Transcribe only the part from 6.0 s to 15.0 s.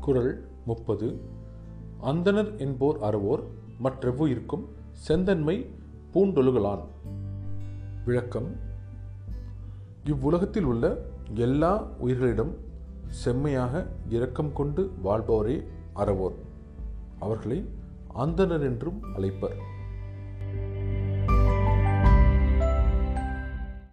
பூண்டொழுகலான். விளக்கம் இவ்வுலகத்தில் உள்ள எல்லா உயிர்களிடம் செம்மையாக இரக்கம் கொண்டு